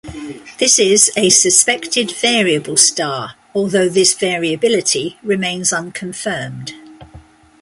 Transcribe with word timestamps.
This 0.57 0.79
is 0.79 1.11
a 1.15 1.29
suspected 1.29 2.09
variable 2.09 2.75
star, 2.75 3.35
although 3.53 3.87
this 3.87 4.15
variability 4.15 5.19
remains 5.21 5.71
unconfirmed. 5.71 6.73